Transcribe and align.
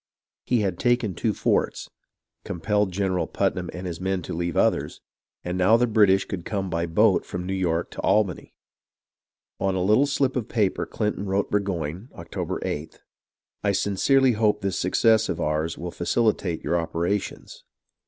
He 0.47 0.61
had 0.61 0.79
taken 0.79 1.13
two 1.13 1.31
forts, 1.31 1.87
compelled 2.43 2.91
General 2.91 3.27
Putnam 3.27 3.69
and 3.71 3.85
his 3.85 4.01
men 4.01 4.23
to 4.23 4.33
leave 4.33 4.57
others, 4.57 4.99
and 5.43 5.59
now 5.59 5.77
the 5.77 5.85
British 5.85 6.25
could 6.25 6.43
come 6.43 6.71
by 6.71 6.87
boat 6.87 7.23
from 7.23 7.45
New 7.45 7.53
York 7.53 7.91
to 7.91 8.01
Albany. 8.01 8.55
On 9.59 9.75
a 9.75 9.83
little 9.83 10.07
slip 10.07 10.35
of 10.35 10.47
paper 10.49 10.87
Clinton 10.87 11.27
wrote 11.27 11.51
to 11.51 11.51
Burgoyne, 11.51 12.09
October 12.15 12.59
8th:" 12.61 12.97
I 13.63 13.73
sincerely 13.73 14.31
hope 14.31 14.61
this 14.61 14.79
success 14.79 15.29
of 15.29 15.39
ours 15.39 15.77
will 15.77 15.91
facilitate 15.91 16.63
your 16.63 16.79
operations." 16.79 17.63